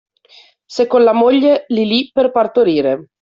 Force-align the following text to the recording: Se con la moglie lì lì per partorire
Se 0.65 0.87
con 0.87 1.03
la 1.05 1.13
moglie 1.13 1.65
lì 1.67 1.85
lì 1.85 2.09
per 2.11 2.31
partorire 2.31 3.07